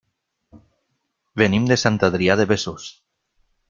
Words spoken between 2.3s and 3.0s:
de Besòs.